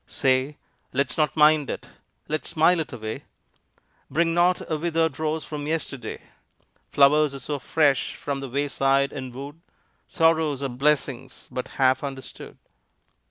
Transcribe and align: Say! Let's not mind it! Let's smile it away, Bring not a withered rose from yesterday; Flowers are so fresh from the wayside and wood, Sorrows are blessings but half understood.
Say! 0.07 0.57
Let's 0.93 1.15
not 1.15 1.35
mind 1.35 1.69
it! 1.69 1.85
Let's 2.27 2.49
smile 2.49 2.79
it 2.79 2.91
away, 2.91 3.25
Bring 4.09 4.33
not 4.33 4.59
a 4.67 4.75
withered 4.75 5.19
rose 5.19 5.45
from 5.45 5.67
yesterday; 5.67 6.23
Flowers 6.89 7.35
are 7.35 7.39
so 7.39 7.59
fresh 7.59 8.15
from 8.15 8.39
the 8.39 8.49
wayside 8.49 9.13
and 9.13 9.31
wood, 9.31 9.61
Sorrows 10.07 10.63
are 10.63 10.69
blessings 10.69 11.47
but 11.51 11.67
half 11.77 12.03
understood. 12.03 12.57